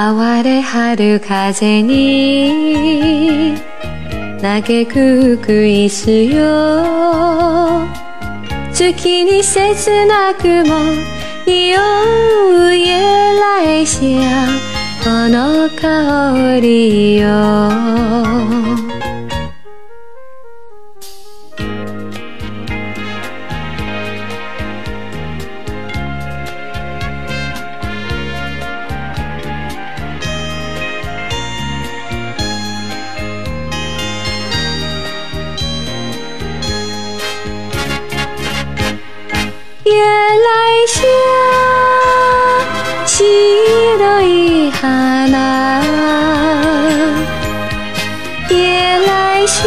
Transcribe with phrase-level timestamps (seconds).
[0.00, 3.56] 哀れ春風に
[4.40, 7.84] 嘆くくいすよ
[8.72, 10.76] 月に切なくも
[11.44, 11.80] 匂
[12.72, 14.46] いえらいしや
[15.02, 18.67] この香りよ。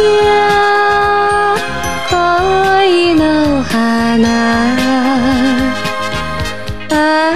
[2.08, 2.12] 香
[2.78, 4.24] 恋の花。
[6.90, 6.94] あ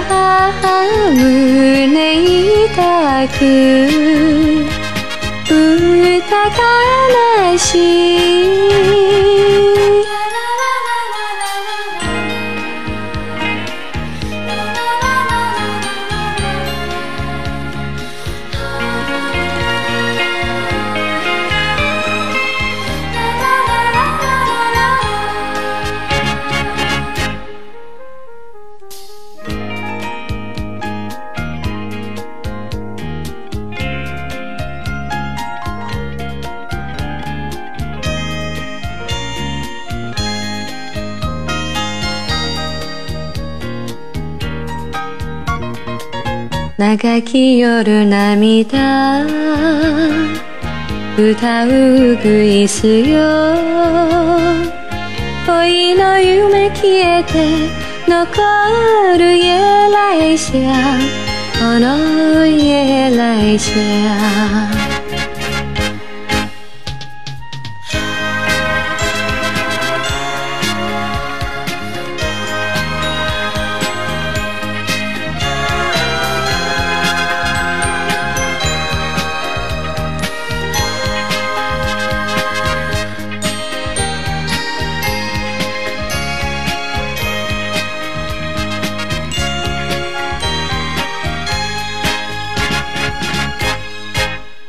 [0.09, 0.71] あ
[1.13, 1.95] 胸
[2.65, 3.41] 痛く
[5.65, 7.69] 歌悲し
[9.03, 9.06] い
[46.77, 49.25] 長き夜涙。
[51.17, 53.17] 歌うグイスよ。
[55.47, 57.33] 恋の夢消えて
[58.07, 60.59] 残る夜来車
[61.57, 64.76] この夜来車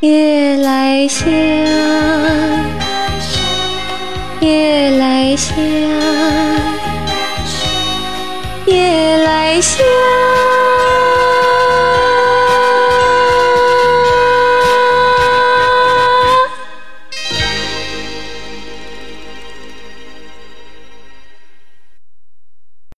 [0.00, 1.28] 夜来香，
[4.40, 5.56] 夜来香，
[8.66, 10.37] 夜来香。